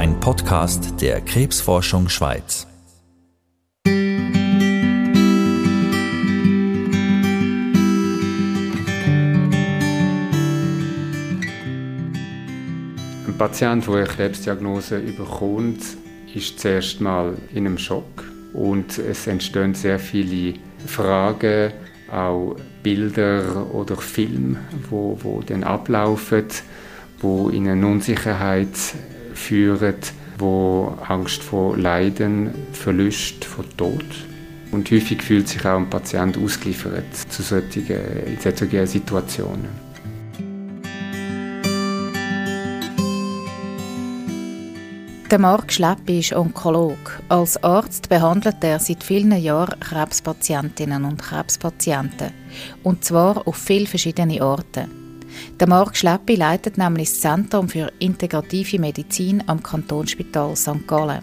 ein 0.00 0.18
Podcast 0.18 1.02
der 1.02 1.20
Krebsforschung 1.20 2.08
Schweiz. 2.08 2.66
Ein 3.84 4.32
Patient, 13.36 13.86
der 13.86 13.94
eine 13.94 14.06
Krebsdiagnose 14.06 15.00
überkommt, 15.00 15.82
ist 16.34 16.58
zuerst 16.58 17.02
mal 17.02 17.36
in 17.52 17.66
einem 17.66 17.76
Schock 17.76 18.24
und 18.54 18.96
es 18.96 19.26
entstehen 19.26 19.74
sehr 19.74 19.98
viele 19.98 20.54
Fragen, 20.86 21.74
auch 22.10 22.56
Bilder 22.82 23.66
oder 23.74 23.98
Filme, 23.98 24.60
wo, 24.88 25.18
wo 25.22 25.42
dann 25.42 25.62
ablaufen, 25.62 26.46
wo 27.20 27.50
in 27.50 27.68
eine 27.68 27.86
Unsicherheit 27.86 28.94
führen, 29.40 29.96
wo 30.38 30.96
Angst 31.08 31.42
vor 31.42 31.76
Leiden, 31.76 32.50
Verlust, 32.72 33.44
vor 33.44 33.64
Tod 33.76 34.04
und 34.72 34.90
häufig 34.90 35.22
fühlt 35.22 35.48
sich 35.48 35.64
auch 35.64 35.76
ein 35.76 35.90
Patient 35.90 36.38
ausgeliefert 36.38 37.14
zu 37.28 37.42
solchen, 37.42 37.86
solchen 38.40 38.86
Situationen. 38.86 39.90
Der 45.30 45.38
Marc 45.38 45.72
Schleppi 45.72 46.18
ist 46.18 46.32
Onkolog. 46.32 47.20
Als 47.28 47.62
Arzt 47.62 48.08
behandelt 48.08 48.56
er 48.62 48.80
seit 48.80 49.04
vielen 49.04 49.30
Jahren 49.40 49.78
Krebspatientinnen 49.78 51.04
und 51.04 51.22
Krebspatienten. 51.22 52.32
Und 52.82 53.04
zwar 53.04 53.46
auf 53.46 53.56
vielen 53.56 53.86
verschiedene 53.86 54.44
Orte. 54.44 54.88
Der 55.58 55.68
Marc 55.68 55.96
Schleppi 55.96 56.36
leitet 56.36 56.78
nämlich 56.78 57.10
das 57.10 57.20
Zentrum 57.20 57.68
für 57.68 57.92
integrative 57.98 58.78
Medizin 58.78 59.42
am 59.46 59.62
Kantonsspital 59.62 60.56
St. 60.56 60.86
Gallen. 60.86 61.22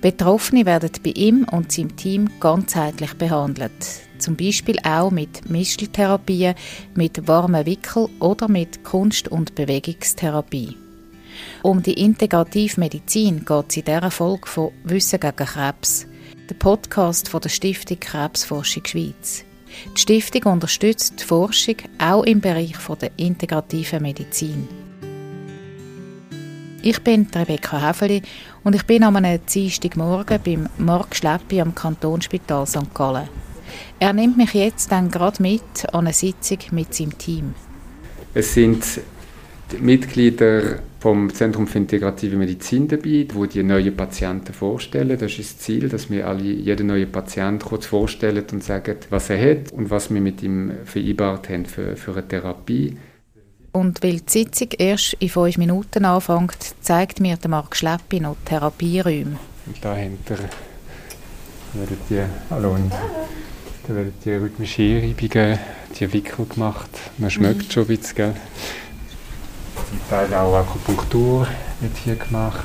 Betroffene 0.00 0.66
werden 0.66 0.90
bei 1.04 1.10
ihm 1.10 1.46
und 1.50 1.70
seinem 1.70 1.96
Team 1.96 2.28
ganzheitlich 2.40 3.14
behandelt. 3.14 3.72
Zum 4.18 4.36
Beispiel 4.36 4.76
auch 4.84 5.10
mit 5.10 5.48
Mischeltherapien, 5.48 6.54
mit 6.94 7.26
warmen 7.28 7.66
Wickel 7.66 8.08
oder 8.20 8.48
mit 8.48 8.84
Kunst- 8.84 9.28
und 9.28 9.54
Bewegungstherapie. 9.54 10.76
Um 11.62 11.82
die 11.82 11.94
integrative 11.94 12.80
Medizin 12.80 13.44
geht 13.44 13.64
es 13.68 13.76
in 13.76 13.84
dieser 13.84 14.10
Folge 14.10 14.46
von 14.46 14.72
Wissen 14.84 15.20
gegen 15.20 15.36
Krebs, 15.36 16.06
der 16.48 16.54
Podcast 16.54 17.28
von 17.28 17.40
der 17.40 17.48
Stiftung 17.48 18.00
Krebsforschung 18.00 18.84
Schweiz. 18.84 19.44
Die 19.96 20.00
Stiftung 20.00 20.52
unterstützt 20.52 21.20
die 21.20 21.24
Forschung 21.24 21.76
auch 21.98 22.24
im 22.24 22.40
Bereich 22.40 22.74
der 23.00 23.10
integrativen 23.16 24.02
Medizin. 24.02 24.68
Ich 26.82 27.00
bin 27.00 27.28
Rebecca 27.32 27.80
Häfeli 27.80 28.22
und 28.64 28.74
ich 28.74 28.84
bin 28.84 29.04
am 29.04 29.16
Dienstagmorgen 29.54 30.40
beim 30.44 30.68
Mark 30.78 31.14
Schleppi 31.14 31.60
am 31.60 31.74
Kantonsspital 31.74 32.66
St. 32.66 32.92
Gallen. 32.92 33.28
Er 34.00 34.12
nimmt 34.12 34.36
mich 34.36 34.52
jetzt 34.54 34.90
dann 34.90 35.10
gerade 35.10 35.40
mit 35.40 35.62
an 35.92 36.06
eine 36.06 36.12
Sitzung 36.12 36.58
mit 36.72 36.92
seinem 36.92 37.16
Team. 37.18 37.54
Es 38.34 38.54
sind 38.54 38.84
Mitglieder 39.80 40.78
vom 41.00 41.34
Zentrum 41.34 41.66
für 41.66 41.78
integrative 41.78 42.36
Medizin 42.36 42.86
dabei, 42.86 43.26
wo 43.32 43.46
die 43.46 43.62
neuen 43.62 43.96
Patienten 43.96 44.52
vorstellen. 44.52 45.18
Das 45.18 45.38
ist 45.38 45.56
das 45.56 45.58
Ziel, 45.58 45.88
dass 45.88 46.10
wir 46.10 46.28
alle 46.28 46.42
jeden 46.42 46.86
neuen 46.86 47.10
Patienten 47.10 47.64
kurz 47.64 47.86
vorstellen 47.86 48.44
und 48.52 48.62
sagen, 48.62 48.96
was 49.10 49.28
er 49.30 49.50
hat 49.50 49.72
und 49.72 49.90
was 49.90 50.12
wir 50.12 50.20
mit 50.20 50.42
ihm 50.42 50.72
vereinbart 50.84 51.48
haben 51.48 51.66
für, 51.66 51.96
für 51.96 52.12
eine 52.12 52.28
Therapie. 52.28 52.96
Und 53.72 54.02
weil 54.02 54.20
die 54.20 54.30
Sitzung 54.30 54.68
erst 54.78 55.14
in 55.14 55.28
fünf 55.28 55.56
Minuten 55.56 56.04
anfängt, 56.04 56.74
zeigt 56.82 57.20
mir 57.20 57.36
der 57.36 57.50
Marc 57.50 57.74
Schleppi 57.74 58.20
noch 58.20 58.36
die 58.42 58.50
Therapieräume. 58.50 59.38
Und 59.66 59.76
da 59.80 59.96
hinter 59.96 60.36
werden 61.72 61.96
die, 62.10 62.20
hallo, 62.50 62.76
da 63.88 63.94
werden 63.94 64.12
die 64.24 64.30
rhythmischen 64.30 65.02
Einreibungen, 65.02 65.58
die 65.98 66.12
Wickel 66.12 66.46
gemacht. 66.46 66.90
Man 67.18 67.30
schmeckt 67.30 67.68
mhm. 67.68 67.70
schon 67.70 67.82
ein 67.84 67.86
bisschen, 67.88 68.14
gell? 68.14 68.34
Zum 69.92 70.08
Teil 70.08 70.32
auch 70.34 70.54
Akupunktur 70.56 71.46
wird 71.80 71.96
hier 71.98 72.16
gemacht. 72.16 72.64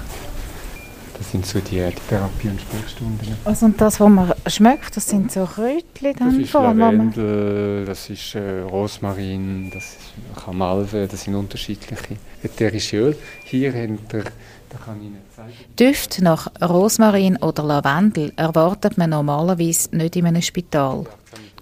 Das 1.17 1.31
sind 1.31 1.45
so 1.45 1.59
die, 1.59 1.83
Therapie- 2.07 2.47
und 2.47 2.61
Sprechstunden. 2.61 3.35
Also 3.43 3.65
und 3.65 3.81
das, 3.81 3.99
was 3.99 4.07
man 4.07 4.33
schmeckt, 4.45 4.95
das 4.95 5.09
sind 5.09 5.31
so 5.31 5.45
Kräutchen 5.45 6.15
dann 6.17 6.37
Das 6.37 6.47
ist 6.47 6.53
Lavendel, 6.53 7.85
das 7.85 8.09
ist 8.09 8.35
äh, 8.35 8.61
Rosmarin, 8.61 9.71
das 9.73 9.83
ist 9.83 10.43
Kamalve, 10.45 11.07
das 11.07 11.23
sind 11.23 11.35
unterschiedliche 11.35 12.17
ätherische 12.43 12.97
Öle. 12.97 13.17
Hier 13.43 13.73
hinter 13.73 14.23
da 14.69 14.77
kann 14.77 14.97
ich 14.99 15.07
Ihnen 15.07 15.21
zeigen. 15.35 15.53
Düfte 15.79 16.23
nach 16.23 16.47
Rosmarin 16.61 17.37
oder 17.37 17.63
Lavendel 17.63 18.33
erwartet 18.35 18.97
man 18.97 19.09
normalerweise 19.09 19.95
nicht 19.95 20.15
in 20.15 20.27
einem 20.27 20.41
Spital. 20.41 21.05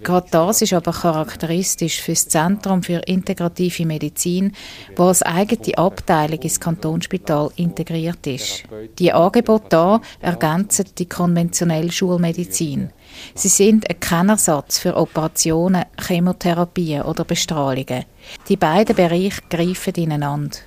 Gerade 0.02 0.28
das 0.30 0.62
ist 0.62 0.72
aber 0.72 0.92
charakteristisch 0.92 2.00
für 2.00 2.12
das 2.12 2.28
Zentrum 2.28 2.82
für 2.82 3.00
integrative 3.06 3.86
Medizin, 3.86 4.52
wo 4.94 5.04
als 5.04 5.22
eigene 5.22 5.78
Abteilung 5.78 6.40
ins 6.40 6.60
Kantonsspital 6.60 7.50
integriert 7.56 8.26
ist. 8.26 8.64
Die 8.98 9.12
Angebote 9.12 9.76
hier 9.76 10.00
ergänzen 10.20 10.86
die 10.98 11.06
konventionelle 11.06 11.90
Schulmedizin. 11.90 12.90
Sie 13.34 13.48
sind 13.48 13.88
ein 13.88 13.98
Kennersatz 13.98 14.78
für 14.78 14.96
Operationen, 14.96 15.84
Chemotherapien 15.98 17.02
oder 17.02 17.24
Bestrahlungen. 17.24 18.04
Die 18.48 18.56
beiden 18.56 18.94
Bereiche 18.94 19.42
greifen 19.48 19.94
ineinander. 19.94 20.58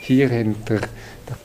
Hier 0.00 0.28
hinter, 0.28 0.80
da 1.26 1.36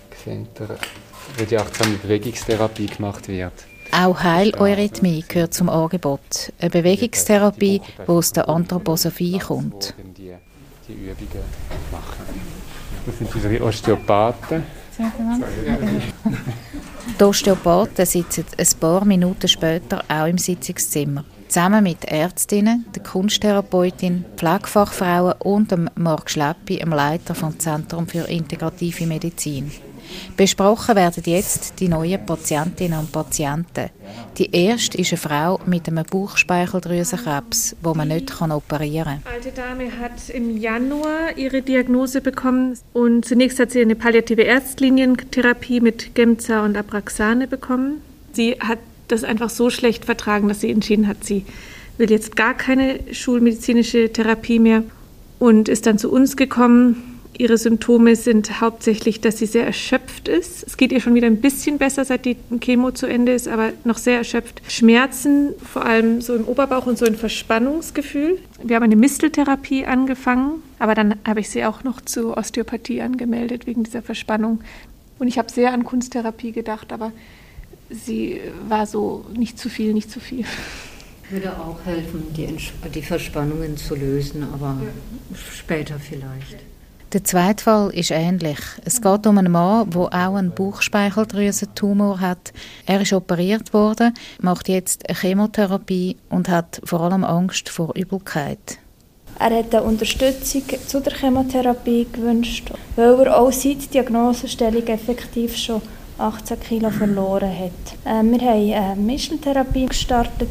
wo 1.37 1.43
die 1.43 1.57
achtsame 1.57 1.97
Bewegungstherapie 1.97 2.87
gemacht 2.87 3.27
wird. 3.27 3.53
Auch 3.91 4.23
Heileurythmie 4.23 5.23
gehört 5.27 5.53
zum 5.53 5.69
Angebot. 5.69 6.53
Eine 6.59 6.69
Bewegungstherapie, 6.69 7.81
die 7.81 8.09
aus 8.09 8.31
der 8.31 8.47
Anthroposophie 8.49 9.39
kommt. 9.39 9.95
Die 10.15 10.93
Übungen 10.93 11.43
machen. 11.91 12.57
Das 13.05 13.17
sind 13.17 13.33
unsere 13.33 13.63
Osteopathen. 13.63 14.63
Die 17.19 17.23
Osteopathen 17.23 18.05
sitzen 18.05 18.45
ein 18.57 18.67
paar 18.79 19.05
Minuten 19.05 19.47
später 19.47 20.03
auch 20.07 20.27
im 20.27 20.37
Sitzungszimmer. 20.37 21.23
Zusammen 21.47 21.83
mit 21.83 22.03
Ärztinnen, 22.05 22.85
der 22.93 23.03
Kunsttherapeutin, 23.03 24.25
Pflegefachfrauen 24.35 25.35
und 25.39 25.71
dem 25.71 25.89
Marc 25.95 26.29
Schleppi, 26.29 26.77
dem 26.77 26.89
Leiter 26.89 27.33
vom 27.35 27.57
Zentrum 27.57 28.07
für 28.07 28.27
integrative 28.27 29.07
Medizin. 29.07 29.71
Besprochen 30.35 30.95
werden 30.95 31.23
jetzt 31.25 31.79
die 31.79 31.87
neuen 31.87 32.25
Patientinnen 32.25 32.99
und 32.99 33.11
Patienten. 33.11 33.89
Die 34.37 34.51
erste 34.51 34.97
ist 34.97 35.11
eine 35.11 35.17
Frau 35.17 35.59
mit 35.65 35.87
einem 35.87 36.05
Bauchspeicheldrüsenkrebs, 36.05 37.75
wo 37.81 37.93
man 37.93 38.09
nicht 38.09 38.31
operieren 38.41 39.21
kann. 39.23 39.33
Die 39.41 39.47
alte 39.47 39.51
Dame 39.51 39.99
hat 39.99 40.29
im 40.29 40.57
Januar 40.57 41.37
ihre 41.37 41.61
Diagnose 41.61 42.21
bekommen 42.21 42.77
und 42.93 43.25
zunächst 43.25 43.59
hat 43.59 43.71
sie 43.71 43.81
eine 43.81 43.95
palliative 43.95 44.43
Erstlinientherapie 44.43 45.81
mit 45.81 46.13
Gemza 46.15 46.63
und 46.63 46.77
Abraxane 46.77 47.47
bekommen. 47.47 48.01
Sie 48.33 48.57
hat 48.59 48.79
das 49.07 49.23
einfach 49.23 49.49
so 49.49 49.69
schlecht 49.69 50.05
vertragen, 50.05 50.47
dass 50.47 50.61
sie 50.61 50.71
entschieden 50.71 51.07
hat, 51.07 51.23
sie 51.23 51.45
will 51.97 52.11
jetzt 52.11 52.35
gar 52.35 52.53
keine 52.53 52.99
schulmedizinische 53.11 54.11
Therapie 54.13 54.59
mehr 54.59 54.83
und 55.39 55.69
ist 55.69 55.85
dann 55.85 55.97
zu 55.97 56.11
uns 56.11 56.37
gekommen 56.37 57.06
Ihre 57.39 57.57
Symptome 57.57 58.15
sind 58.15 58.61
hauptsächlich, 58.61 59.21
dass 59.21 59.37
sie 59.37 59.45
sehr 59.45 59.65
erschöpft 59.65 60.27
ist. 60.27 60.65
Es 60.65 60.75
geht 60.75 60.91
ihr 60.91 60.99
schon 60.99 61.13
wieder 61.13 61.27
ein 61.27 61.39
bisschen 61.39 61.77
besser, 61.77 62.03
seit 62.03 62.25
die 62.25 62.35
Chemo 62.59 62.89
zu 62.91 63.05
Ende 63.05 63.33
ist, 63.33 63.47
aber 63.47 63.73
noch 63.83 63.99
sehr 63.99 64.17
erschöpft. 64.17 64.61
Schmerzen, 64.67 65.53
vor 65.63 65.85
allem 65.85 66.21
so 66.21 66.35
im 66.35 66.45
Oberbauch 66.45 66.87
und 66.87 66.97
so 66.97 67.05
ein 67.05 67.15
Verspannungsgefühl. 67.15 68.39
Wir 68.63 68.75
haben 68.75 68.83
eine 68.83 68.95
Misteltherapie 68.95 69.85
angefangen, 69.85 70.63
aber 70.79 70.95
dann 70.95 71.15
habe 71.27 71.39
ich 71.39 71.49
sie 71.49 71.63
auch 71.63 71.83
noch 71.83 72.01
zur 72.01 72.37
Osteopathie 72.37 73.03
angemeldet 73.03 73.67
wegen 73.67 73.83
dieser 73.83 74.01
Verspannung. 74.01 74.61
Und 75.19 75.27
ich 75.27 75.37
habe 75.37 75.51
sehr 75.51 75.73
an 75.73 75.83
Kunsttherapie 75.83 76.51
gedacht, 76.51 76.91
aber 76.91 77.11
sie 77.91 78.41
war 78.67 78.87
so 78.87 79.25
nicht 79.35 79.59
zu 79.59 79.69
viel, 79.69 79.93
nicht 79.93 80.09
zu 80.09 80.19
viel. 80.19 80.45
Würde 81.29 81.51
auch 81.59 81.85
helfen, 81.85 82.23
die, 82.35 82.47
die 82.95 83.01
Verspannungen 83.03 83.77
zu 83.77 83.95
lösen, 83.95 84.43
aber 84.43 84.77
ja. 84.81 85.37
später 85.37 85.99
vielleicht. 85.99 86.57
Der 87.13 87.23
zweite 87.23 87.63
Fall 87.63 87.89
ist 87.91 88.11
ähnlich. 88.11 88.59
Es 88.83 89.01
geht 89.01 89.25
um 89.27 89.37
einen 89.37 89.49
Mann, 89.49 89.89
der 89.91 90.01
auch 90.01 90.35
einen 90.35 90.51
Bauchspeicheldrüsentumor 90.51 92.19
hat. 92.19 92.51
Er 92.85 92.99
ist 92.99 93.13
operiert 93.13 93.73
worden, 93.73 94.13
macht 94.41 94.67
jetzt 94.67 95.07
eine 95.07 95.17
Chemotherapie 95.17 96.17
und 96.29 96.49
hat 96.49 96.81
vor 96.83 96.99
allem 96.99 97.23
Angst 97.23 97.69
vor 97.69 97.95
Übelkeit. 97.95 98.79
Er 99.39 99.57
hat 99.57 99.73
eine 99.73 99.83
Unterstützung 99.83 100.63
zu 100.85 100.99
der 100.99 101.13
Chemotherapie 101.13 102.07
gewünscht, 102.11 102.73
weil 102.97 103.17
er 103.21 103.39
auch 103.39 103.53
seit 103.53 103.93
Diagnosestellung 103.93 104.85
effektiv 104.87 105.55
schon 105.55 105.81
18 106.17 106.59
Kilo 106.59 106.89
verloren 106.89 107.57
hat. 107.57 107.71
Äh, 108.03 108.23
wir 108.23 108.41
haben 108.41 108.73
eine 108.73 109.01
Mischeltherapie 109.01 109.85
gestartet, 109.85 110.49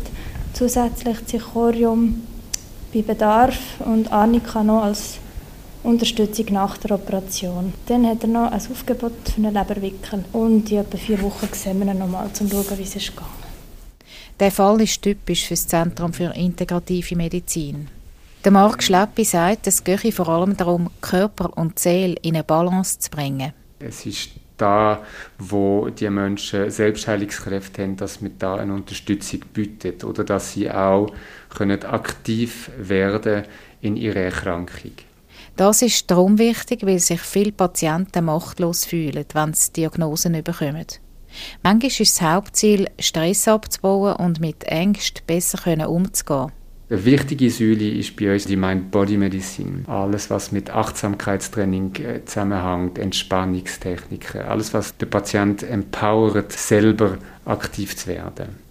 zusätzlich 0.55 1.26
Zichorium 1.26 2.23
bei 2.94 3.02
Bedarf 3.02 3.59
und 3.81 4.11
Annika 4.11 4.64
noch 4.64 4.85
als 4.85 5.19
Unterstützung 5.87 6.47
nach 6.50 6.77
der 6.79 6.93
Operation. 6.93 7.73
Dann 7.87 8.06
hat 8.06 8.23
er 8.23 8.29
noch 8.29 8.50
ein 8.50 8.61
Aufgebot 8.61 9.12
für 9.25 9.37
einen 9.37 9.55
Leberwickel 9.55 10.25
und 10.33 10.71
in 10.71 10.79
etwa 10.79 10.99
vier 10.99 11.23
Wochen 11.23 11.49
sehen 11.53 11.79
wir 11.79 11.93
ihn 11.93 11.99
nochmal, 11.99 12.27
um 12.27 12.35
zu 12.35 12.49
schauen, 12.49 12.79
wie 12.79 12.83
es 12.83 12.97
ist 12.97 13.12
gegangen. 13.12 13.31
Der 14.41 14.50
Fall 14.50 14.81
ist 14.83 15.00
typisch 15.00 15.44
für 15.47 15.55
das 15.55 15.67
Zentrum 15.67 16.12
für 16.12 16.35
integrative 16.35 17.15
Medizin. 17.17 17.87
Der 18.44 18.53
Marc 18.53 18.83
Schleppi 18.83 19.25
sagt, 19.25 19.67
es 19.67 19.83
gehe 19.83 20.12
vor 20.12 20.29
allem 20.29 20.56
darum, 20.56 20.91
Körper 21.00 21.56
und 21.56 21.79
Seele 21.79 22.17
in 22.23 22.35
eine 22.35 22.44
Balance 22.44 22.99
zu 22.99 23.11
bringen. 23.11 23.53
Es 23.79 24.05
ist 24.06 24.31
da, 24.56 25.03
wo 25.38 25.88
die 25.88 26.11
Menschen 26.11 26.71
Selbstheilungskräfte 26.71 27.83
haben, 27.83 27.97
dass 27.97 28.21
man 28.21 28.33
da 28.38 28.56
eine 28.56 28.75
Unterstützung 28.75 29.41
bietet 29.53 30.05
oder 30.05 30.25
dass 30.25 30.53
sie 30.53 30.71
auch 30.71 31.12
können 31.49 31.85
aktiv 31.85 32.71
werden 32.77 33.44
in 33.81 33.97
ihrer 33.97 34.21
Erkrankung. 34.21 34.93
Das 35.56 35.81
ist 35.81 36.11
darum 36.11 36.38
wichtig, 36.38 36.85
weil 36.85 36.99
sich 36.99 37.20
viele 37.20 37.53
Patienten 37.53 38.26
machtlos 38.26 38.85
fühlen, 38.85 39.25
wenn 39.32 39.55
sie 39.55 39.73
Diagnosen 39.73 40.43
bekommen. 40.44 40.85
Manchmal 41.62 41.88
ist 41.91 42.00
das 42.00 42.20
Hauptziel, 42.23 42.88
Stress 42.99 43.49
abzubauen 43.49 44.17
und 44.17 44.41
mit 44.41 44.64
Ängsten 44.64 45.23
besser 45.26 45.88
umzugehen. 45.88 46.53
Eine 46.88 47.05
wichtige 47.05 47.50
Säule 47.50 47.88
ist 47.88 48.14
bei 48.17 48.32
uns 48.32 48.44
die 48.44 48.56
Mind-Body-Medizin. 48.56 49.85
Alles, 49.88 50.31
was 50.31 50.53
mit 50.53 50.70
Achtsamkeitstraining 50.70 51.97
äh, 51.97 52.25
zusammenhängt, 52.25 52.99
Entspannungstechniken, 52.99 54.43
alles, 54.43 54.73
was 54.73 54.97
den 54.97 55.11
Patient 55.11 55.64
empowert, 55.64 56.52
selber 56.52 57.19
aktiv 57.44 57.97
zu 57.97 58.06
werden. 58.09 58.66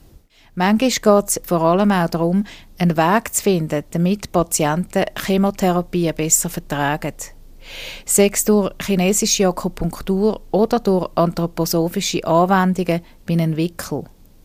Manchmal 0.55 0.89
geht 0.89 1.29
es 1.29 1.41
vor 1.43 1.61
allem 1.61 1.91
auch 1.91 2.09
darum, 2.09 2.43
einen 2.77 2.97
Weg 2.97 3.33
zu 3.33 3.43
finden, 3.43 3.83
damit 3.91 4.31
Patienten 4.31 5.05
Chemotherapie 5.17 6.11
besser 6.13 6.49
vertragen. 6.49 7.13
Sei 8.05 8.29
es 8.31 8.45
durch 8.45 8.71
chinesische 8.81 9.47
Akupunktur 9.47 10.41
oder 10.51 10.79
durch 10.79 11.09
anthroposophische 11.15 12.25
Anwendungen 12.25 13.01
wie 13.25 13.33
einen 13.33 13.57
Wickel. 13.57 14.03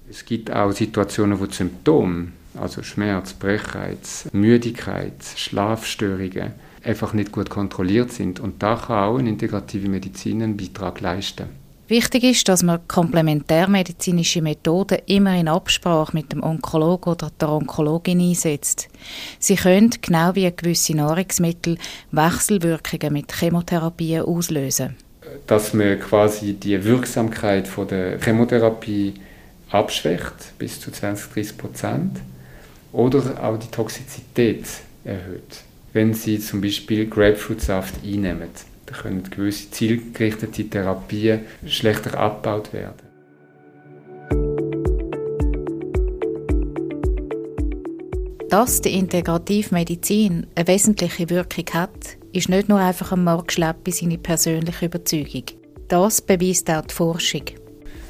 Es 0.08 0.24
gibt 0.24 0.50
auch 0.50 0.72
Situationen, 0.72 1.38
wo 1.38 1.46
Symptome 1.46 2.32
also 2.58 2.82
Schmerz, 2.82 3.32
Brechheit, 3.32 3.98
Müdigkeit, 4.32 5.22
Schlafstörungen, 5.36 6.52
einfach 6.82 7.12
nicht 7.12 7.32
gut 7.32 7.50
kontrolliert 7.50 8.12
sind. 8.12 8.40
Und 8.40 8.62
da 8.62 8.76
kann 8.76 9.04
auch 9.04 9.18
eine 9.18 9.28
integrative 9.28 9.88
Medizin 9.88 10.42
einen 10.42 10.56
Beitrag 10.56 11.00
leisten. 11.00 11.59
Wichtig 11.90 12.22
ist, 12.22 12.48
dass 12.48 12.62
man 12.62 12.86
komplementärmedizinische 12.86 14.42
Methoden 14.42 14.98
immer 15.06 15.36
in 15.36 15.48
Absprache 15.48 16.16
mit 16.16 16.30
dem 16.30 16.40
Onkologen 16.40 17.14
oder 17.14 17.32
der 17.40 17.48
Onkologin 17.48 18.20
einsetzt. 18.20 18.88
Sie 19.40 19.56
können, 19.56 19.90
genau 20.00 20.36
wie 20.36 20.48
gewisse 20.54 20.94
Nahrungsmittel, 20.94 21.78
Wechselwirkungen 22.12 23.12
mit 23.12 23.32
Chemotherapie 23.32 24.20
auslösen. 24.20 24.94
Dass 25.48 25.74
man 25.74 25.98
quasi 25.98 26.52
die 26.52 26.84
Wirksamkeit 26.84 27.66
von 27.66 27.88
der 27.88 28.20
Chemotherapie 28.20 29.14
abschwächt, 29.70 30.56
bis 30.58 30.78
zu 30.78 30.92
20-30 30.92 31.56
Prozent 31.56 32.20
oder 32.92 33.42
auch 33.42 33.58
die 33.58 33.66
Toxizität 33.66 34.64
erhöht. 35.02 35.64
Wenn 35.92 36.14
Sie 36.14 36.38
zum 36.38 36.60
Beispiel 36.60 37.06
Grapefruitsaft 37.06 37.94
einnehmen, 38.04 38.50
dann 38.90 39.00
können 39.00 39.30
gewisse 39.30 39.70
zielgerichtete 39.70 40.68
Therapien 40.68 41.40
schlechter 41.66 42.18
abgebaut 42.18 42.72
werden. 42.72 43.10
Dass 48.48 48.80
die 48.80 48.94
Integrativmedizin 48.94 50.48
eine 50.56 50.66
wesentliche 50.66 51.30
Wirkung 51.30 51.66
hat, 51.72 52.16
ist 52.32 52.48
nicht 52.48 52.68
nur 52.68 52.80
einfach 52.80 53.12
ein 53.12 53.22
Mark 53.22 53.52
Schleppi 53.52 53.92
seine 53.92 54.18
persönliche 54.18 54.86
Überzeugung. 54.86 55.44
Das 55.86 56.20
beweist 56.20 56.68
auch 56.70 56.82
die 56.82 56.94
Forschung. 56.94 57.42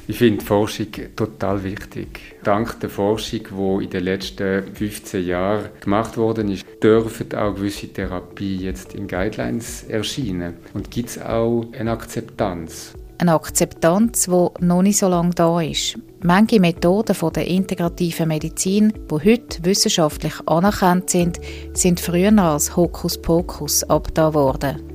Ich 0.07 0.17
finde 0.17 0.43
Forschung 0.43 0.87
total 1.15 1.63
wichtig. 1.63 2.19
Dank 2.43 2.79
der 2.79 2.89
Forschung, 2.89 3.41
die 3.49 3.83
in 3.85 3.89
den 3.91 4.03
letzten 4.03 4.63
15 4.75 5.25
Jahren 5.25 5.69
gemacht 5.79 6.17
worden 6.17 6.49
ist, 6.51 6.60
dürfen 6.81 7.33
auch 7.35 7.55
gewisse 7.55 7.87
Therapien 7.87 8.61
jetzt 8.61 8.93
in 8.95 9.07
Guidelines 9.07 9.83
erscheinen. 9.83 10.55
Und 10.73 10.91
gibt 10.91 11.09
es 11.09 11.21
auch 11.21 11.65
eine 11.77 11.91
Akzeptanz. 11.91 12.93
Eine 13.17 13.33
Akzeptanz, 13.33 14.25
die 14.25 14.47
noch 14.65 14.81
nicht 14.81 14.97
so 14.97 15.07
lange 15.07 15.31
da 15.31 15.61
ist. 15.61 15.97
Manche 16.23 16.59
Methoden 16.59 17.15
der 17.33 17.47
integrativen 17.47 18.27
Medizin, 18.27 18.93
die 19.09 19.13
heute 19.13 19.63
wissenschaftlich 19.63 20.33
anerkannt 20.47 21.09
sind, 21.11 21.39
sind 21.73 21.99
früher 21.99 22.35
als 22.39 22.75
Hokuspokus 22.75 23.83
abgetan 23.83 24.33
worden. 24.33 24.91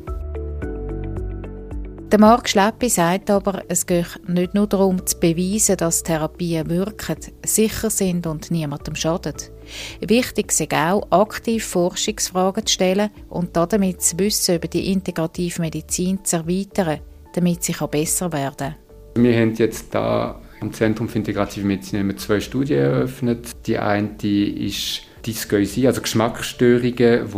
Der 2.12 2.20
Marc 2.20 2.48
Schleppi 2.48 2.88
sagt 2.88 3.30
aber, 3.30 3.64
es 3.68 3.84
geht 3.84 4.20
nicht 4.28 4.54
nur 4.54 4.68
darum 4.68 5.04
zu 5.04 5.18
beweisen, 5.18 5.76
dass 5.76 6.04
Therapien 6.04 6.70
wirken, 6.70 7.16
sicher 7.44 7.90
sind 7.90 8.28
und 8.28 8.50
niemandem 8.52 8.94
schaden. 8.94 9.34
Wichtig 10.00 10.52
ist 10.52 10.74
auch, 10.74 11.06
aktiv 11.10 11.64
Forschungsfragen 11.64 12.66
zu 12.66 12.74
stellen 12.74 13.10
und 13.28 13.56
damit 13.56 13.98
das 13.98 14.18
Wissen 14.18 14.56
über 14.56 14.68
die 14.68 14.92
integrative 14.92 15.60
Medizin 15.60 16.24
zu 16.24 16.36
erweitern, 16.36 17.00
damit 17.34 17.62
sie 17.64 17.74
besser 17.90 18.32
werden 18.32 18.74
kann. 19.14 19.24
Wir 19.24 19.40
haben 19.40 19.54
jetzt 19.54 19.94
da 19.94 20.40
am 20.60 20.72
Zentrum 20.72 21.08
für 21.08 21.18
integrative 21.18 21.66
Medizin 21.66 22.16
zwei 22.18 22.40
Studien 22.40 22.78
eröffnet. 22.78 23.66
Die 23.66 23.78
eine 23.78 24.10
ist 24.22 25.02
Dysgeusie, 25.26 25.86
also 25.86 26.02
Geschmacksstörungen, 26.02 26.96
die 26.96 27.30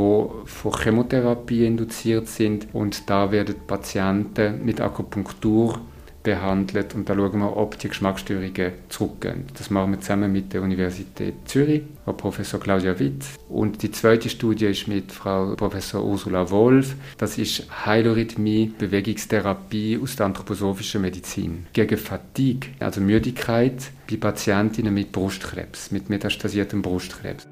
von 0.45 0.73
Chemotherapie 0.73 1.67
induziert 1.67 2.29
sind. 2.29 2.69
Und 2.73 3.09
da 3.09 3.31
werden 3.33 3.55
Patienten 3.67 4.65
mit 4.65 4.81
Akupunktur 4.81 5.81
behandelt 6.23 6.95
und 6.95 7.09
da 7.09 7.15
schauen 7.15 7.39
wir, 7.39 7.57
ob 7.57 7.79
die 7.79 7.89
Geschmacksstörungen 7.89 8.73
zurückgehen. 8.89 9.45
Das 9.57 9.71
machen 9.71 9.93
wir 9.93 10.01
zusammen 10.01 10.33
mit 10.33 10.53
der 10.53 10.63
Universität 10.63 11.35
Zürich, 11.47 11.83
Frau 12.05 12.13
Professor 12.13 12.61
Claudia 12.61 12.99
Witt. 12.99 13.25
Und 13.49 13.83
die 13.83 13.91
zweite 13.91 14.29
Studie 14.29 14.67
ist 14.67 14.89
mit 14.89 15.13
Frau 15.13 15.55
Professor 15.55 16.05
Ursula 16.05 16.51
Wolf. 16.51 16.95
Das 17.19 17.39
ist 17.39 17.67
Heilorhythmie, 17.87 18.73
Bewegungstherapie 18.79 19.99
aus 20.03 20.17
der 20.17 20.27
anthroposophischen 20.27 21.03
Medizin. 21.03 21.67
Gegen 21.73 21.97
Fatigue, 21.97 22.71
also 22.81 23.01
Müdigkeit 23.01 23.91
bei 24.11 24.17
Patientinnen 24.17 24.93
mit 24.93 25.13
Brustkrebs, 25.13 25.91
mit 25.91 26.09
metastasiertem 26.09 26.83
Brustkrebs. 26.83 27.47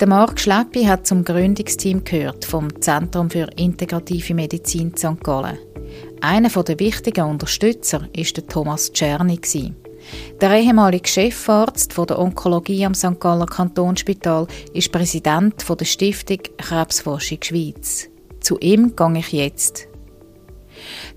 Der 0.00 0.08
Marc 0.08 0.40
Schleppi 0.40 0.84
hat 0.84 1.06
zum 1.06 1.26
Gründungsteam 1.26 2.02
gehört 2.04 2.46
vom 2.46 2.80
Zentrum 2.80 3.28
für 3.28 3.50
integrative 3.56 4.32
Medizin 4.32 4.96
St. 4.96 5.22
Gallen. 5.22 5.58
Einer 6.22 6.48
der 6.48 6.78
wichtigen 6.78 7.26
Unterstützer 7.26 8.08
ist 8.14 8.34
der 8.34 8.46
Thomas 8.46 8.90
Czerny. 8.94 9.38
Der 10.40 10.52
ehemalige 10.52 11.06
Chefarzt 11.06 11.98
der 11.98 12.18
Onkologie 12.18 12.86
am 12.86 12.94
St. 12.94 13.20
Galler 13.20 13.44
Kantonsspital 13.44 14.46
ist 14.72 14.90
Präsident 14.90 15.62
der 15.68 15.84
Stiftung 15.84 16.38
Krebsforschung 16.56 17.42
Schweiz. 17.42 18.08
Zu 18.40 18.58
ihm 18.60 18.96
gehe 18.96 19.18
ich 19.18 19.32
jetzt. 19.32 19.86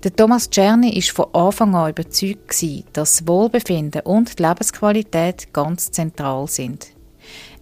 Der 0.02 0.14
Thomas 0.14 0.50
Czerny 0.50 0.90
ist 0.98 1.10
von 1.10 1.32
Anfang 1.32 1.74
an 1.74 1.88
überzeugt, 1.88 2.50
dass 2.50 2.84
das 2.92 3.26
Wohlbefinden 3.26 4.02
und 4.02 4.38
die 4.38 4.42
Lebensqualität 4.42 5.54
ganz 5.54 5.90
zentral 5.90 6.46
sind. 6.48 6.88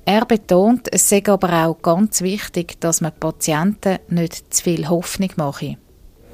Er 0.04 0.26
betont, 0.26 0.88
es 0.92 1.09
sei 1.09 1.23
aber 1.26 1.66
auch 1.66 1.80
ganz 1.80 2.23
wichtig, 2.23 2.80
dass 2.80 3.00
man 3.00 3.12
Patienten 3.12 3.99
nicht 4.09 4.52
zu 4.52 4.64
viel 4.64 4.88
Hoffnung 4.88 5.30
mache. 5.37 5.76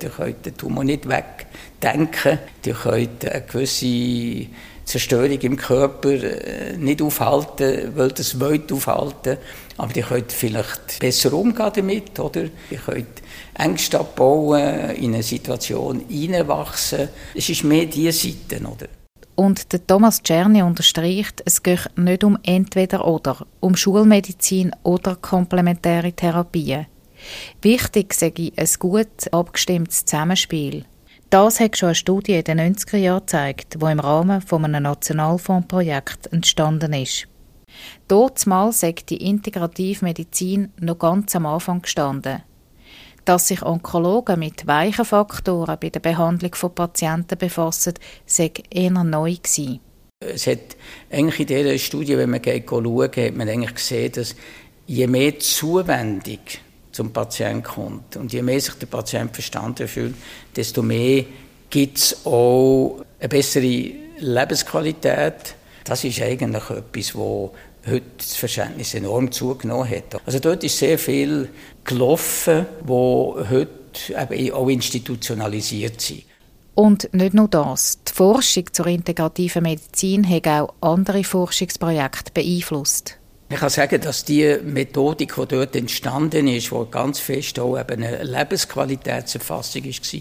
Die 0.00 0.06
können 0.06 0.37
den 0.42 0.56
Tumor 0.56 0.84
nicht 0.84 1.06
wegdenken, 1.06 2.38
die 2.64 2.72
können 2.72 3.10
eine 3.20 3.42
gewisse 3.42 4.46
Zerstörung 4.84 5.38
im 5.38 5.56
Körper 5.56 6.12
äh, 6.12 6.76
nicht 6.78 7.02
aufhalten, 7.02 7.92
weil 7.94 8.08
das 8.08 8.40
wollen 8.40 8.62
aufhalten. 8.72 9.37
Aber 9.76 9.92
die 9.92 10.00
können 10.00 10.25
vielleicht 10.28 10.98
besser 11.00 11.34
umgehen 11.34 11.72
damit, 11.75 12.18
oder? 12.18 12.44
Die 12.70 12.76
können 12.76 13.06
Ängste 13.54 14.00
abbauen, 14.00 14.90
in 14.92 15.12
eine 15.12 15.22
Situation 15.22 16.04
hineinwachsen. 16.08 17.10
Es 17.34 17.50
ist 17.50 17.64
mehr 17.64 17.84
diese 17.84 18.12
Seite, 18.12 18.64
oder? 18.64 18.88
Und 19.38 19.73
der 19.73 19.87
Thomas 19.87 20.21
Czerny 20.25 20.62
unterstreicht, 20.62 21.42
es 21.45 21.62
geht 21.62 21.97
nicht 21.97 22.25
um 22.25 22.38
entweder 22.42 23.07
oder, 23.07 23.47
um 23.61 23.76
Schulmedizin 23.76 24.73
oder 24.83 25.14
komplementäre 25.14 26.12
Therapien. 26.12 26.87
Wichtig 27.62 28.14
sei 28.14 28.33
ein 28.57 28.68
gut 28.80 29.33
abgestimmtes 29.33 30.04
Zusammenspiel. 30.07 30.87
Das 31.30 31.61
hat 31.61 31.76
schon 31.76 31.90
eine 31.90 31.95
Studie 31.95 32.35
in 32.35 32.42
den 32.42 32.59
90er 32.59 32.97
Jahren 32.97 33.21
gezeigt, 33.21 33.76
die 33.80 33.87
im 33.87 34.00
Rahmen 34.00 34.40
von 34.40 34.64
einem 34.64 34.83
Nationalfondsprojekt 34.83 36.33
entstanden 36.33 36.92
ist. 36.95 37.28
Dort 38.09 38.45
mal 38.45 38.73
sei 38.73 38.90
die 39.09 39.25
Integrativmedizin 39.25 40.73
noch 40.80 40.99
ganz 40.99 41.37
am 41.37 41.47
Anfang 41.47 41.83
gestanden. 41.83 42.42
Dass 43.28 43.49
sich 43.49 43.61
Onkologen 43.61 44.38
mit 44.38 44.66
weichen 44.66 45.04
Faktoren 45.04 45.76
bei 45.78 45.90
der 45.90 46.00
Behandlung 46.00 46.54
von 46.54 46.75
Patienten 46.75 47.37
befassen, 47.37 47.92
sei 48.25 48.50
eher 48.70 48.90
neu 48.90 49.35
gewesen. 49.35 49.80
Es 50.20 50.47
hat 50.47 50.78
eigentlich 51.11 51.40
in 51.40 51.47
dieser 51.49 51.76
Studie, 51.76 52.16
wenn 52.16 52.30
man 52.30 52.40
schaut, 52.42 53.16
hat 53.18 53.35
man 53.35 53.47
eigentlich 53.50 53.75
gesehen, 53.75 54.12
dass 54.12 54.35
je 54.87 55.06
mehr 55.06 55.38
Zuwendung 55.40 56.38
zum 56.90 57.12
Patienten 57.12 57.64
kommt 57.64 58.16
und 58.16 58.32
je 58.32 58.40
mehr 58.40 58.62
sich 58.62 58.76
der 58.76 58.87
Patient 58.87 59.30
verstanden 59.35 59.88
fühlt, 59.88 60.14
desto 60.56 60.80
mehr 60.80 61.26
gibt 61.68 61.99
es 61.99 62.25
auch 62.25 63.04
eine 63.20 63.28
bessere 63.28 63.90
Lebensqualität. 64.20 65.54
Das 65.85 66.02
ist 66.02 66.23
eigentlich 66.23 66.70
etwas, 66.70 67.14
wo 67.14 67.52
heute 67.90 68.07
das 68.18 68.37
Verständnis 68.37 68.95
enorm 68.95 69.33
zugenommen 69.33 69.88
hat. 69.88 70.21
Also 70.26 70.38
dort 70.38 70.64
ist 70.64 70.78
sehr 70.78 70.99
viel 70.99 71.49
gelaufen, 71.85 72.66
wo 72.85 73.37
heute 73.50 73.71
eben 74.09 74.52
auch 74.52 74.68
institutionalisiert 74.68 76.00
sind. 76.00 76.25
Und 76.75 77.12
nicht 77.12 77.35
nur 77.35 77.49
das. 77.49 77.99
Die 78.04 78.12
Forschung 78.12 78.73
zur 78.73 78.87
integrativen 78.87 79.64
Medizin 79.64 80.28
hat 80.28 80.47
auch 80.47 80.75
andere 80.80 81.25
Forschungsprojekte 81.25 82.30
beeinflusst. 82.33 83.18
Ich 83.50 83.61
kann 83.61 83.71
sagen, 83.71 83.99
dass 84.02 84.26
die 84.26 84.59
Methodik, 84.62 85.35
die 85.35 85.47
dort 85.47 85.75
entstanden 85.75 86.49
ist, 86.49 86.71
die 86.71 86.90
ganz 86.90 87.19
fest 87.19 87.59
auch 87.59 87.78
eben 87.78 88.05
eine 88.05 88.23
Lebensqualitätserfassung 88.23 89.85
war, 89.85 90.21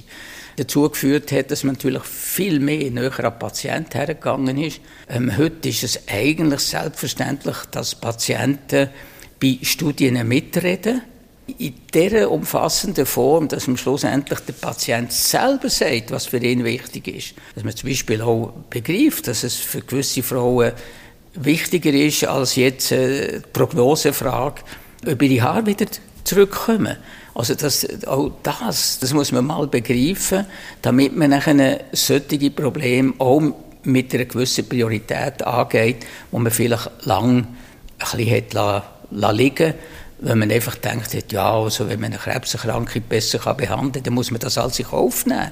dazu 0.55 0.89
geführt 0.89 1.33
hat, 1.33 1.51
dass 1.51 1.65
man 1.65 1.75
natürlich 1.75 2.03
viel 2.03 2.61
mehr 2.61 2.89
näher 2.89 3.25
an 3.25 3.37
Patienten 3.37 3.97
hergegangen 3.97 4.57
ist. 4.57 4.79
Ähm, 5.09 5.37
heute 5.37 5.67
ist 5.67 5.83
es 5.83 6.07
eigentlich 6.07 6.61
selbstverständlich, 6.61 7.57
dass 7.71 7.95
Patienten 7.95 8.89
bei 9.41 9.57
Studien 9.61 10.25
mitreden. 10.25 11.01
In 11.59 11.73
dieser 11.93 12.31
umfassenden 12.31 13.05
Form, 13.05 13.49
dass 13.49 13.67
man 13.67 13.77
schlussendlich 13.77 14.39
der 14.39 14.53
Patient 14.53 15.11
selber 15.11 15.69
sagt, 15.69 16.11
was 16.11 16.27
für 16.27 16.37
ihn 16.37 16.63
wichtig 16.63 17.07
ist. 17.07 17.33
Dass 17.55 17.63
man 17.65 17.75
zum 17.75 17.89
Beispiel 17.89 18.21
auch 18.21 18.53
begreift, 18.69 19.27
dass 19.27 19.43
es 19.43 19.55
für 19.55 19.81
gewisse 19.81 20.23
Frauen 20.23 20.71
wichtiger 21.37 21.93
ist 21.93 22.25
als 22.25 22.55
jetzt 22.55 22.91
äh, 22.91 23.39
die 23.39 23.49
Prognosefrage, 23.53 24.61
ob 25.05 25.21
ihre 25.21 25.43
Haare 25.43 25.65
wieder 25.65 25.85
zurückkommen. 26.23 26.97
Also 27.35 27.53
das, 27.53 27.87
auch 28.07 28.31
das, 28.43 28.99
das 28.99 29.13
muss 29.13 29.31
man 29.31 29.45
mal 29.45 29.67
begreifen, 29.67 30.45
damit 30.81 31.15
man 31.15 31.29
nachher 31.29 31.81
solche 31.91 32.51
Probleme 32.51 33.13
auch 33.19 33.41
mit 33.83 34.13
einer 34.13 34.25
gewissen 34.25 34.67
Priorität 34.67 35.43
angeht, 35.43 36.05
wo 36.31 36.39
man 36.39 36.51
vielleicht 36.51 36.89
lang 37.05 37.47
ein 37.99 38.17
bisschen 38.17 38.55
hat 38.55 39.33
liegen 39.33 39.73
wenn 40.19 40.39
man 40.39 40.51
einfach 40.51 40.75
denkt, 40.75 41.31
ja, 41.31 41.53
also 41.53 41.87
wenn 41.89 41.99
man 41.99 42.11
eine 42.11 42.19
Krebserkrankung 42.19 43.03
besser 43.03 43.37
behandeln 43.53 43.93
kann, 43.93 44.03
dann 44.03 44.13
muss 44.13 44.31
man 44.31 44.39
das 44.39 44.57
alles 44.57 44.77
sich 44.77 44.91
aufnehmen. 44.91 45.51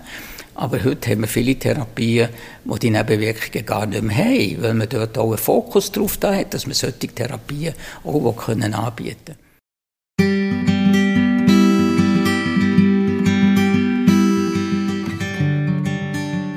Aber 0.55 0.83
heute 0.83 1.11
haben 1.11 1.21
wir 1.21 1.27
viele 1.27 1.55
Therapien, 1.55 2.29
die 2.63 2.79
die 2.79 2.89
Nebenwirkungen 2.89 3.65
gar 3.65 3.85
nicht 3.85 4.01
mehr 4.01 4.17
haben, 4.17 4.61
weil 4.61 4.73
man 4.73 4.89
dort 4.89 5.17
auch 5.17 5.27
einen 5.27 5.37
Fokus 5.37 5.91
darauf 5.91 6.17
hat, 6.23 6.53
dass 6.53 6.65
man 6.65 6.73
solche 6.73 7.07
Therapien 7.07 7.73
auch 8.03 8.47
anbieten 8.47 9.35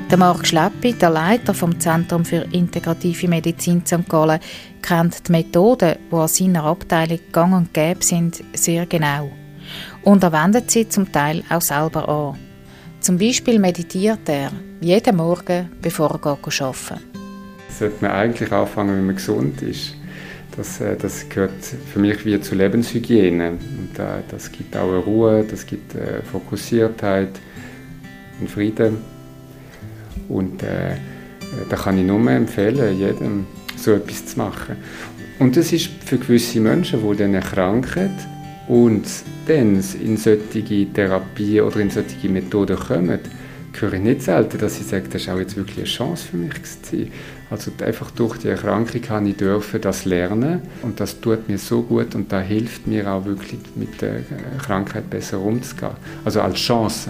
Der 0.09 0.17
Marc 0.17 0.47
Schleppi, 0.47 0.93
der 0.93 1.11
Leiter 1.11 1.53
vom 1.53 1.79
Zentrum 1.79 2.25
für 2.25 2.47
integrative 2.51 3.27
Medizin 3.27 3.85
St. 3.85 4.09
Gallen, 4.09 4.39
kennt 4.81 5.27
die 5.27 5.31
Methoden, 5.31 5.97
die 6.11 6.15
an 6.15 6.27
seiner 6.27 6.63
Abteilung 6.63 7.19
gang 7.31 7.53
und 7.53 7.73
gäbe 7.75 8.03
sind, 8.03 8.43
sehr 8.53 8.87
genau 8.87 9.29
und 10.03 10.23
er 10.23 10.31
wendet 10.31 10.71
sie 10.71 10.87
zum 10.87 11.11
Teil 11.11 11.43
auch 11.49 11.61
selber 11.61 12.07
an. 12.07 12.48
Zum 13.09 13.17
Beispiel 13.17 13.57
meditiert 13.57 14.29
er 14.29 14.51
jeden 14.81 15.15
Morgen, 15.15 15.67
bevor 15.81 16.11
er 16.11 16.35
geht 16.35 16.61
arbeiten 16.61 17.03
Sollte 17.67 17.95
man 18.01 18.11
eigentlich 18.11 18.51
anfangen, 18.51 18.97
wenn 18.97 19.05
man 19.07 19.15
gesund 19.15 19.63
ist. 19.63 19.95
Das, 20.55 20.79
äh, 20.79 20.95
das 20.95 21.27
gehört 21.27 21.65
für 21.91 21.97
mich 21.97 22.23
wie 22.23 22.39
zur 22.39 22.59
Lebenshygiene. 22.59 23.49
Und 23.49 23.97
äh, 23.97 24.21
das 24.29 24.51
gibt 24.51 24.77
auch 24.77 24.89
eine 24.89 24.97
Ruhe, 24.99 25.43
das 25.43 25.65
gibt 25.65 25.95
äh, 25.95 26.21
Fokussiertheit 26.21 27.31
und 28.41 28.47
Frieden. 28.47 28.97
Und 30.27 30.61
äh, 30.61 30.93
da 31.67 31.77
kann 31.77 31.97
ich 31.97 32.05
nur 32.05 32.29
empfehlen, 32.29 32.95
jedem 32.95 33.47
so 33.75 33.93
etwas 33.93 34.27
zu 34.27 34.37
machen. 34.37 34.75
Und 35.39 35.57
das 35.57 35.73
ist 35.73 35.89
für 36.05 36.19
gewisse 36.19 36.59
Menschen, 36.59 37.01
die 37.01 37.17
dann 37.17 37.33
erkranken, 37.33 38.11
und 38.69 39.05
dann 39.47 39.83
in 40.01 40.15
solche 40.15 40.93
Therapien 40.93 41.65
oder 41.65 41.79
in 41.79 41.89
solche 41.89 42.29
Methoden 42.29 42.77
kommen, 42.77 43.19
höre 43.73 43.93
ich 43.93 44.01
nicht 44.01 44.21
selten, 44.21 44.59
dass 44.59 44.77
sie 44.77 44.83
sagen, 44.83 45.07
das 45.11 45.23
ist 45.23 45.29
auch 45.29 45.39
jetzt 45.39 45.57
wirklich 45.57 45.79
eine 45.79 45.85
Chance 45.85 46.27
für 46.29 46.37
mich 46.37 46.53
gewesen. 46.53 47.11
Also 47.49 47.71
einfach 47.83 48.11
durch 48.11 48.37
die 48.37 48.49
Erkrankung 48.49 49.01
kann 49.01 49.25
ich 49.25 49.37
dürfen 49.37 49.81
das 49.81 50.05
lernen 50.05 50.61
und 50.83 50.99
das 50.99 51.19
tut 51.19 51.49
mir 51.49 51.57
so 51.57 51.81
gut 51.81 52.13
und 52.13 52.31
da 52.31 52.41
hilft 52.41 52.85
mir 52.85 53.11
auch 53.11 53.25
wirklich 53.25 53.59
mit 53.75 54.01
der 54.01 54.21
Krankheit 54.61 55.09
besser 55.09 55.39
umzugehen. 55.39 55.93
Also 56.23 56.41
als 56.41 56.59
Chance. 56.59 57.09